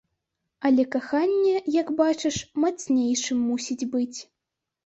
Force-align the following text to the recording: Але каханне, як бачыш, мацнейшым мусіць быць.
Але 0.69 0.85
каханне, 0.95 1.51
як 1.75 1.91
бачыш, 2.01 2.35
мацнейшым 2.65 3.47
мусіць 3.51 3.89
быць. 3.93 4.19